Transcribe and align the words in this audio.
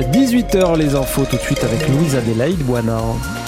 18h 0.00 0.78
les 0.78 0.94
infos 0.94 1.24
tout 1.24 1.36
de 1.36 1.42
suite 1.42 1.62
avec 1.64 1.86
Louise 1.88 2.16
Adélaïde 2.16 2.64
Boinard. 2.64 3.41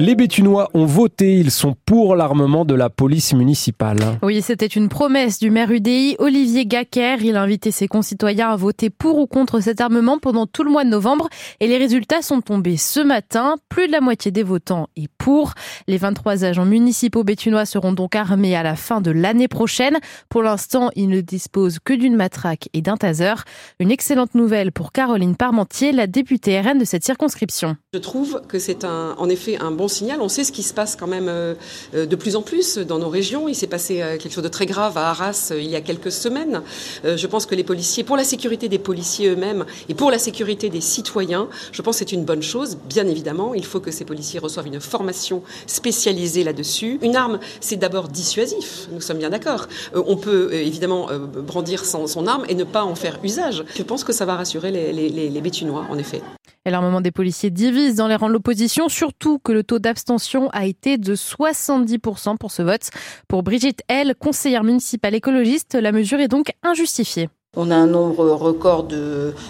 Les 0.00 0.14
Bétunois 0.14 0.70
ont 0.74 0.86
voté, 0.86 1.38
ils 1.38 1.50
sont 1.50 1.74
pour 1.84 2.14
l'armement 2.14 2.64
de 2.64 2.72
la 2.72 2.88
police 2.88 3.34
municipale. 3.34 3.98
Oui, 4.22 4.40
c'était 4.42 4.64
une 4.64 4.88
promesse 4.88 5.40
du 5.40 5.50
maire 5.50 5.72
UDI, 5.72 6.14
Olivier 6.20 6.66
Gacker. 6.66 7.16
Il 7.20 7.34
a 7.34 7.42
invité 7.42 7.72
ses 7.72 7.88
concitoyens 7.88 8.50
à 8.50 8.54
voter 8.54 8.90
pour 8.90 9.18
ou 9.18 9.26
contre 9.26 9.58
cet 9.58 9.80
armement 9.80 10.20
pendant 10.20 10.46
tout 10.46 10.62
le 10.62 10.70
mois 10.70 10.84
de 10.84 10.88
novembre 10.88 11.28
et 11.58 11.66
les 11.66 11.78
résultats 11.78 12.22
sont 12.22 12.40
tombés 12.40 12.76
ce 12.76 13.00
matin. 13.00 13.56
Plus 13.68 13.88
de 13.88 13.92
la 13.92 14.00
moitié 14.00 14.30
des 14.30 14.44
votants 14.44 14.86
est 14.94 15.10
pour. 15.18 15.54
Les 15.88 15.96
23 15.96 16.44
agents 16.44 16.64
municipaux 16.64 17.24
bétunois 17.24 17.66
seront 17.66 17.92
donc 17.92 18.14
armés 18.14 18.54
à 18.54 18.62
la 18.62 18.76
fin 18.76 19.00
de 19.00 19.10
l'année 19.10 19.48
prochaine. 19.48 19.98
Pour 20.28 20.44
l'instant, 20.44 20.90
ils 20.94 21.08
ne 21.08 21.20
disposent 21.20 21.80
que 21.84 21.92
d'une 21.92 22.14
matraque 22.14 22.68
et 22.72 22.82
d'un 22.82 22.96
taser. 22.96 23.34
Une 23.80 23.90
excellente 23.90 24.36
nouvelle 24.36 24.70
pour 24.70 24.92
Caroline 24.92 25.34
Parmentier, 25.34 25.90
la 25.90 26.06
députée 26.06 26.60
RN 26.60 26.78
de 26.78 26.84
cette 26.84 27.04
circonscription. 27.04 27.76
Je 27.92 27.98
trouve 27.98 28.42
que 28.46 28.60
c'est 28.60 28.84
un, 28.84 29.16
en 29.18 29.28
effet 29.28 29.58
un 29.58 29.72
bon 29.72 29.87
On 30.20 30.28
sait 30.28 30.44
ce 30.44 30.52
qui 30.52 30.62
se 30.62 30.74
passe 30.74 30.96
quand 30.96 31.06
même 31.06 31.28
euh, 31.28 31.54
euh, 31.94 32.06
de 32.06 32.16
plus 32.16 32.36
en 32.36 32.42
plus 32.42 32.78
dans 32.78 32.98
nos 32.98 33.08
régions. 33.08 33.48
Il 33.48 33.54
s'est 33.54 33.66
passé 33.66 34.02
euh, 34.02 34.16
quelque 34.18 34.32
chose 34.32 34.44
de 34.44 34.48
très 34.48 34.66
grave 34.66 34.96
à 34.96 35.10
Arras 35.10 35.52
il 35.56 35.68
y 35.68 35.76
a 35.76 35.80
quelques 35.80 36.12
semaines. 36.12 36.62
Je 37.04 37.26
pense 37.26 37.46
que 37.46 37.54
les 37.54 37.64
policiers, 37.64 38.04
pour 38.04 38.16
la 38.16 38.24
sécurité 38.24 38.68
des 38.68 38.78
policiers 38.78 39.28
eux-mêmes 39.28 39.64
et 39.88 39.94
pour 39.94 40.10
la 40.10 40.18
sécurité 40.18 40.68
des 40.68 40.80
citoyens, 40.80 41.48
je 41.72 41.82
pense 41.82 41.96
que 41.96 41.98
c'est 42.00 42.12
une 42.12 42.24
bonne 42.24 42.42
chose. 42.42 42.76
Bien 42.88 43.06
évidemment, 43.06 43.54
il 43.54 43.64
faut 43.64 43.80
que 43.80 43.90
ces 43.90 44.04
policiers 44.04 44.40
reçoivent 44.40 44.66
une 44.66 44.80
formation 44.80 45.42
spécialisée 45.66 46.44
là-dessus. 46.44 46.98
Une 47.02 47.16
arme, 47.16 47.38
c'est 47.60 47.76
d'abord 47.76 48.08
dissuasif. 48.08 48.88
Nous 48.92 49.00
sommes 49.00 49.18
bien 49.18 49.30
d'accord. 49.30 49.66
On 49.94 50.16
peut 50.16 50.52
évidemment 50.52 51.08
brandir 51.46 51.84
son, 51.84 52.26
arme 52.26 52.44
et 52.48 52.54
ne 52.54 52.64
pas 52.64 52.84
en 52.84 52.94
faire 52.94 53.18
usage. 53.24 53.64
Je 53.76 53.82
pense 53.82 54.04
que 54.04 54.12
ça 54.12 54.24
va 54.24 54.36
rassurer 54.36 54.70
les, 54.70 54.92
les, 54.92 55.08
les 55.28 55.40
Bétunois, 55.40 55.86
en 55.90 55.98
effet. 55.98 56.22
Et 56.68 56.70
l'armement 56.70 57.00
des 57.00 57.12
policiers 57.12 57.48
divise 57.48 57.94
dans 57.94 58.08
les 58.08 58.14
rangs 58.14 58.28
de 58.28 58.34
l'opposition, 58.34 58.90
surtout 58.90 59.38
que 59.38 59.52
le 59.52 59.64
taux 59.64 59.78
d'abstention 59.78 60.50
a 60.50 60.66
été 60.66 60.98
de 60.98 61.14
70% 61.14 62.36
pour 62.36 62.50
ce 62.50 62.60
vote. 62.60 62.90
Pour 63.26 63.42
Brigitte 63.42 63.80
L, 63.88 64.14
conseillère 64.14 64.64
municipale 64.64 65.14
écologiste, 65.14 65.76
la 65.76 65.92
mesure 65.92 66.20
est 66.20 66.28
donc 66.28 66.52
injustifiée. 66.62 67.30
On 67.56 67.70
a 67.70 67.76
un 67.76 67.86
nombre 67.86 68.28
record 68.32 68.86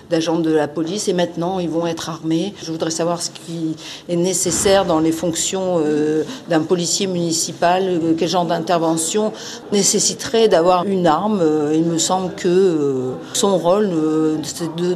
d'agents 0.09 0.39
de, 0.39 0.53
la 0.53 0.69
police 0.69 1.09
et 1.09 1.13
maintenant 1.13 1.59
ils 1.59 1.69
vont 1.69 1.85
être 1.85 2.09
armés. 2.09 2.55
Je 2.63 2.71
voudrais 2.71 2.93
savoir 2.93 3.21
ce 3.21 3.31
qui 3.31 3.75
est 4.09 4.15
nécessaire 4.15 4.85
dans 4.85 5.01
les 5.01 5.11
fonctions 5.11 5.81
euh, 5.85 6.23
d'un 6.49 6.61
policier 6.61 7.09
municipal, 7.09 7.83
euh, 7.89 8.15
quel 8.17 8.29
genre 8.29 8.45
d'intervention 8.45 9.33
nécessiterait 9.73 10.47
d'avoir 10.47 10.85
une 10.85 11.09
arme. 11.09 11.41
Euh, 11.43 11.75
il 11.75 11.83
me 11.83 11.99
semble 11.99 12.37
que 12.37 13.15
son 13.33 13.59
rôle 13.59 13.91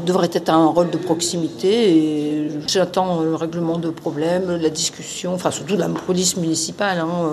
devrait 0.06 0.31
être 0.33 0.50
un 0.50 0.66
rôle 0.66 0.91
de 0.91 0.98
proximité 0.98 2.50
j'attends 2.69 3.22
le 3.22 3.34
règlement 3.34 3.78
de 3.78 3.91
problèmes, 3.91 4.56
la 4.61 4.70
discussion, 4.70 5.34
enfin 5.34 5.50
surtout 5.50 5.77
la 5.77 5.89
police 5.89 6.37
municipale. 6.37 7.00
Hein, 7.00 7.28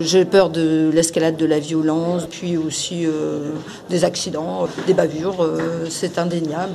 J'ai 0.00 0.24
peur 0.24 0.50
de 0.50 0.90
l'escalade 0.92 1.36
de 1.36 1.46
la 1.46 1.60
violence, 1.60 2.26
puis 2.28 2.56
aussi 2.56 3.06
des 3.88 4.04
accidents, 4.04 4.66
des 4.88 4.95
bavure, 4.96 5.42
euh, 5.42 5.86
c'est 5.90 6.18
indéniable. 6.18 6.74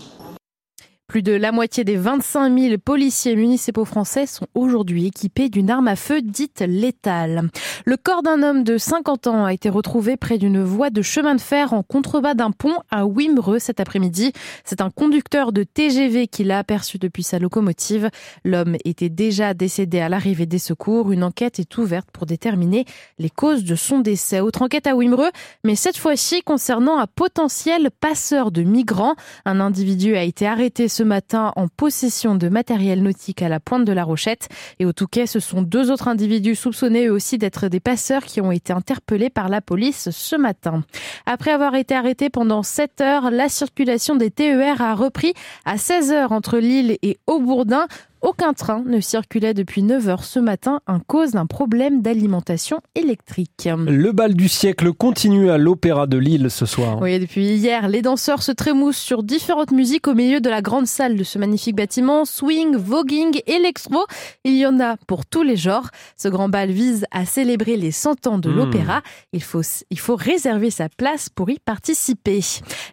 Plus 1.12 1.24
de 1.24 1.34
la 1.34 1.52
moitié 1.52 1.84
des 1.84 1.98
25 1.98 2.58
000 2.58 2.78
policiers 2.78 3.36
municipaux 3.36 3.84
français 3.84 4.26
sont 4.26 4.48
aujourd'hui 4.56 5.08
équipés 5.08 5.50
d'une 5.50 5.70
arme 5.70 5.90
à 5.90 5.98
feu 5.98 6.22
dite 6.22 6.64
létale. 6.66 7.50
Le 7.84 7.98
corps 7.98 8.24
d'un 8.24 8.42
homme 8.42 8.64
de 8.64 8.78
50 8.78 9.28
ans 9.28 9.44
a 9.44 9.52
été 9.52 9.68
retrouvé 9.68 10.16
près 10.16 10.38
d'une 10.38 10.64
voie 10.64 10.90
de 10.90 11.02
chemin 11.02 11.36
de 11.36 11.42
fer 11.42 11.74
en 11.74 11.84
contrebas 11.84 12.34
d'un 12.34 12.52
pont 12.52 12.78
à 12.92 13.06
Wimereux 13.06 13.60
cet 13.60 13.82
après-midi. 13.82 14.32
C'est 14.64 14.80
un 14.80 14.90
conducteur 14.90 15.52
de 15.52 15.64
TGV 15.64 16.28
qui 16.28 16.46
l'a 16.46 16.60
aperçu 16.60 16.98
depuis 16.98 17.24
sa 17.24 17.40
locomotive. 17.40 18.10
L'homme 18.46 18.78
était 18.86 19.10
déjà 19.10 19.54
décédé 19.54 20.00
à 20.00 20.08
l'arrivée 20.08 20.46
des 20.46 20.60
secours. 20.60 21.12
Une 21.12 21.26
enquête 21.26 21.60
est 21.60 21.78
ouverte 21.78 22.08
pour 22.14 22.26
déterminer 22.26 22.86
les 23.20 23.30
causes 23.30 23.66
de 23.66 23.76
son 23.76 24.00
décès. 24.00 24.40
Autre 24.40 24.62
enquête 24.62 24.88
à 24.88 24.96
Wimereux, 24.96 25.32
mais 25.66 25.76
cette 25.76 25.98
fois-ci 25.98 26.42
concernant 26.42 27.00
un 27.00 27.08
potentiel 27.08 27.90
passeur 28.00 28.50
de 28.50 28.64
migrants. 28.64 29.16
Un 29.44 29.60
individu 29.60 30.16
a 30.16 30.24
été 30.24 30.48
arrêté 30.48 30.88
ce 30.88 31.01
ce 31.02 31.04
matin 31.04 31.52
en 31.56 31.68
possession 31.68 32.36
de 32.36 32.48
matériel 32.48 33.02
nautique 33.02 33.42
à 33.42 33.50
la 33.50 33.60
pointe 33.60 33.86
de 33.86 33.92
la 33.92 34.04
Rochette. 34.04 34.50
Et 34.78 34.86
au 34.86 34.94
Touquet, 34.94 35.26
ce 35.26 35.40
sont 35.40 35.64
deux 35.64 35.90
autres 35.90 36.08
individus 36.08 36.54
soupçonnés 36.54 37.08
eux 37.08 37.12
aussi 37.12 37.40
d'être 37.40 37.70
des 37.70 37.80
passeurs 37.80 38.24
qui 38.24 38.40
ont 38.40 38.52
été 38.52 38.72
interpellés 38.72 39.32
par 39.32 39.50
la 39.50 39.62
police 39.62 40.12
ce 40.12 40.36
matin. 40.36 40.84
Après 41.26 41.50
avoir 41.50 41.74
été 41.74 41.96
arrêtés 41.96 42.30
pendant 42.30 42.62
7 42.62 43.02
heures, 43.02 43.32
la 43.32 43.50
circulation 43.50 44.16
des 44.16 44.30
TER 44.30 44.80
a 44.80 44.94
repris 44.94 45.34
à 45.66 45.80
16 45.80 46.12
heures 46.12 46.32
entre 46.34 46.60
Lille 46.60 47.00
et 47.02 47.18
Aubourdin. 47.26 47.88
Aucun 48.22 48.54
train 48.54 48.84
ne 48.86 49.00
circulait 49.00 49.56
depuis 49.56 49.82
9 49.82 50.08
heures 50.08 50.24
ce 50.24 50.40
matin 50.40 50.82
à 50.86 51.00
cause 51.08 51.32
d'un 51.32 51.48
problème 51.48 52.04
d'alimentation 52.04 52.80
électrique. 52.94 53.68
Le 53.88 54.12
bal 54.12 54.36
du 54.36 54.48
siècle 54.48 54.94
continue 54.94 55.50
à 55.50 55.58
l'Opéra 55.58 56.06
de 56.06 56.18
Lille 56.18 56.52
ce 56.52 56.68
soir. 56.68 57.02
Oui, 57.02 57.18
depuis 57.18 57.44
hier, 57.44 57.88
les 57.88 58.04
danseurs 58.04 58.44
se 58.44 58.52
trémoussent 58.52 59.00
sur 59.00 59.24
différentes 59.24 59.72
musiques 59.72 60.08
au 60.08 60.14
milieu 60.14 60.40
de 60.40 60.52
la 60.52 60.62
grande 60.62 60.86
salle 60.86 61.16
de 61.16 61.24
ce 61.24 61.40
magnifique 61.40 61.76
bâtiment. 61.76 62.24
Swing, 62.24 62.76
voguing, 62.76 63.42
électro, 63.48 64.06
il 64.44 64.56
y 64.56 64.68
en 64.68 64.80
a 64.80 64.98
pour 65.08 65.26
tous 65.26 65.42
les 65.42 65.56
genres. 65.56 65.90
Ce 66.16 66.28
grand 66.28 66.48
bal 66.48 66.70
vise 66.70 67.06
à 67.10 67.26
célébrer 67.26 67.76
les 67.76 67.92
100 67.92 68.28
ans 68.28 68.38
de 68.38 68.52
hmm. 68.52 68.56
l'opéra. 68.56 69.02
Il 69.34 69.42
faut, 69.42 69.64
il 69.90 70.00
faut 70.00 70.16
réserver 70.16 70.70
sa 70.70 70.90
place 70.90 71.30
pour 71.30 71.50
y 71.50 71.58
participer. 71.58 72.42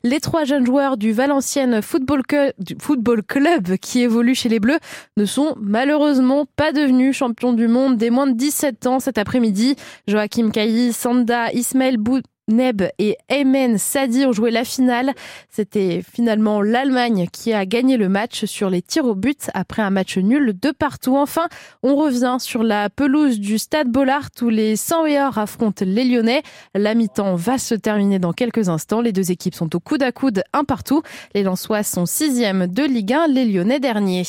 Les 0.05 0.21
trois 0.21 0.45
jeunes 0.45 0.65
joueurs 0.65 0.97
du 0.97 1.13
Valenciennes 1.13 1.83
Football 1.83 2.23
Club 3.27 3.77
qui 3.77 4.01
évoluent 4.01 4.35
chez 4.35 4.49
les 4.49 4.59
Bleus 4.59 4.79
ne 5.19 5.25
sont 5.25 5.55
malheureusement 5.61 6.47
pas 6.57 6.73
devenus 6.73 7.17
champions 7.17 7.53
du 7.53 7.67
monde 7.67 7.97
des 7.97 8.09
moins 8.09 8.29
de 8.29 8.37
17 8.37 8.87
ans 8.87 9.01
cet 9.01 9.19
après-midi. 9.19 9.75
Joachim 10.07 10.51
Cailly, 10.51 10.93
Sanda, 10.93 11.53
Ismaël 11.53 11.99
Bouneb 12.49 12.83
et 12.99 13.17
Aymen 13.29 13.79
Sadi 13.79 14.27
ont 14.27 14.33
joué 14.33 14.51
la 14.51 14.65
finale. 14.65 15.13
C'était 15.51 16.03
finalement 16.03 16.63
l'Allemagne 16.63 17.27
qui 17.33 17.53
a 17.53 17.67
gagné 17.67 17.97
le 17.97 18.09
match 18.09 18.45
sur 18.47 18.71
les 18.71 18.83
tirs 18.83 19.05
au 19.05 19.15
but 19.15 19.51
après 19.55 19.83
un 19.83 19.91
match 19.91 20.17
nul 20.17 20.55
de 20.61 20.71
partout. 20.71 21.17
Enfin, 21.17 21.47
on 21.83 21.97
revient 21.97 22.37
sur 22.41 22.63
la 22.63 22.91
pelouse 22.91 23.39
du 23.39 23.59
Stade 23.59 23.89
Bollard 23.89 24.31
où 24.43 24.49
les 24.49 24.77
100 24.77 25.05
meilleurs 25.05 25.39
affrontent 25.39 25.85
les 25.87 26.05
Lyonnais. 26.05 26.43
La 26.75 26.95
mi-temps 26.95 27.35
va 27.35 27.59
se 27.59 27.75
terminer 27.75 28.19
dans 28.19 28.33
quelques 28.33 28.69
instants. 28.69 29.01
Les 29.01 29.13
deux 29.13 29.31
équipes 29.31 29.55
sont 29.55 29.75
au 29.77 29.81
coude 29.81 30.03
à 30.03 30.13
coude, 30.13 30.43
un 30.53 30.65
partout. 30.65 31.03
Les 31.35 31.43
Lensois 31.43 31.83
sont 31.83 32.07
sixième 32.07 32.67
de 32.67 32.83
Ligue 32.83 33.13
1, 33.13 33.29
les 33.29 33.45
Lyonnais 33.45 33.81
derniers. 33.81 34.25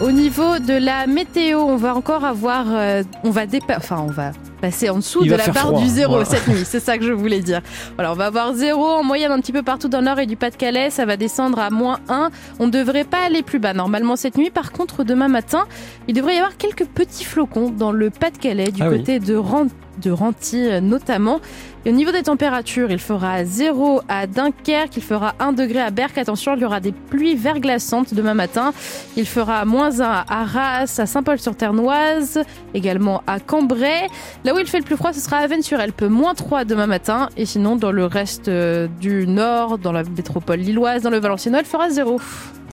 Au 0.00 0.10
niveau 0.10 0.58
de 0.58 0.72
la 0.72 1.06
météo, 1.06 1.60
on 1.60 1.76
va 1.76 1.94
encore 1.94 2.24
avoir, 2.24 2.66
euh, 2.70 3.02
on 3.24 3.30
va 3.30 3.42
enfin 3.76 4.04
on 4.06 4.10
va 4.10 4.32
passer 4.60 4.90
en 4.90 4.96
dessous 4.96 5.24
de 5.24 5.34
la 5.34 5.48
barre 5.48 5.72
du 5.72 5.88
zéro 5.88 6.24
cette 6.24 6.46
nuit. 6.48 6.64
C'est 6.64 6.80
ça 6.80 6.98
que 6.98 7.04
je 7.04 7.12
voulais 7.12 7.40
dire. 7.40 7.60
Voilà, 7.96 8.12
on 8.12 8.16
va 8.16 8.26
avoir 8.26 8.54
zéro 8.54 8.84
en 8.84 9.02
moyenne 9.02 9.32
un 9.32 9.40
petit 9.40 9.52
peu 9.52 9.62
partout 9.62 9.88
dans 9.88 10.00
le 10.00 10.04
nord 10.04 10.18
et 10.18 10.26
du 10.26 10.36
Pas-de-Calais. 10.36 10.90
Ça 10.90 11.06
va 11.06 11.16
descendre 11.16 11.58
à 11.58 11.70
moins 11.70 11.98
1. 12.08 12.30
On 12.58 12.66
ne 12.66 12.70
devrait 12.70 13.04
pas 13.04 13.24
aller 13.24 13.42
plus 13.42 13.58
bas 13.58 13.72
normalement 13.72 14.16
cette 14.16 14.36
nuit. 14.36 14.50
Par 14.50 14.72
contre, 14.72 15.04
demain 15.04 15.28
matin, 15.28 15.66
il 16.08 16.14
devrait 16.14 16.34
y 16.34 16.38
avoir 16.38 16.56
quelques 16.56 16.86
petits 16.86 17.24
flocons 17.24 17.70
dans 17.70 17.92
le 17.92 18.10
Pas-de-Calais 18.10 18.70
du 18.70 18.82
ah 18.82 18.90
côté 18.90 19.18
de 19.18 19.36
Rente 19.36 19.70
de 20.00 20.10
Renty 20.10 20.56
euh, 20.56 20.80
notamment. 20.80 21.40
Et 21.86 21.90
au 21.90 21.92
niveau 21.94 22.12
des 22.12 22.22
températures, 22.22 22.90
il 22.90 22.98
fera 22.98 23.44
0 23.44 24.02
à 24.06 24.26
Dunkerque, 24.26 24.98
il 24.98 25.02
fera 25.02 25.34
1 25.38 25.52
degré 25.52 25.80
à 25.80 25.90
Berck. 25.90 26.18
Attention, 26.18 26.54
il 26.54 26.60
y 26.60 26.64
aura 26.66 26.80
des 26.80 26.92
pluies 26.92 27.34
verglaçantes 27.34 28.12
demain 28.12 28.34
matin. 28.34 28.74
Il 29.16 29.26
fera 29.26 29.64
moins 29.64 30.00
1 30.00 30.04
à 30.04 30.24
Arras, 30.28 30.96
à 30.98 31.06
Saint-Paul-sur-Ternoise, 31.06 32.42
également 32.74 33.22
à 33.26 33.40
Cambrai. 33.40 34.08
Là 34.44 34.54
où 34.54 34.58
il 34.58 34.66
fait 34.66 34.78
le 34.78 34.84
plus 34.84 34.96
froid, 34.96 35.14
ce 35.14 35.20
sera 35.20 35.38
à 35.38 35.46
Vennes-sur-Elpe, 35.46 36.02
moins 36.02 36.34
3 36.34 36.64
demain 36.66 36.86
matin. 36.86 37.30
Et 37.38 37.46
sinon, 37.46 37.76
dans 37.76 37.92
le 37.92 38.04
reste 38.04 38.48
euh, 38.48 38.86
du 39.00 39.26
nord, 39.26 39.78
dans 39.78 39.92
la 39.92 40.02
métropole 40.02 40.58
lilloise, 40.58 41.02
dans 41.02 41.10
le 41.10 41.18
Valenciennes, 41.18 41.56
il 41.58 41.64
fera 41.64 41.88
0. 41.88 42.20